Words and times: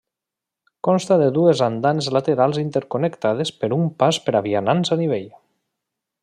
Consta 0.85 1.17
de 1.23 1.27
dues 1.35 1.61
andanes 1.65 2.07
laterals 2.17 2.59
interconnectades 2.63 3.53
per 3.61 3.71
un 3.79 3.85
pas 4.01 4.21
per 4.29 4.35
a 4.41 4.43
vianants 4.49 4.97
a 4.97 4.99
nivell. 5.05 5.31